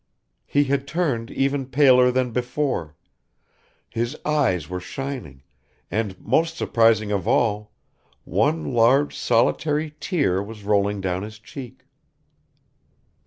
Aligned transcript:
He 0.47 0.63
had 0.63 0.87
turned 0.87 1.29
even 1.29 1.67
paler 1.67 2.09
than 2.09 2.31
before; 2.31 2.95
his 3.87 4.17
eyes 4.25 4.67
were 4.67 4.79
shining, 4.79 5.43
and 5.91 6.19
most 6.19 6.57
surprising 6.57 7.11
of 7.11 7.27
all 7.27 7.71
one 8.23 8.73
large 8.73 9.15
solitary 9.15 9.93
tear 9.99 10.41
was 10.41 10.63
rolling 10.63 11.01
down 11.01 11.21
his 11.21 11.37
cheek. 11.37 11.85